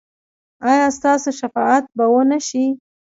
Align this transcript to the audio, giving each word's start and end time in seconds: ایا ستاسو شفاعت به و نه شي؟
ایا 0.69 0.87
ستاسو 0.97 1.29
شفاعت 1.39 1.83
به 1.97 2.05
و 2.11 2.15
نه 2.29 2.39
شي؟ 2.47 2.65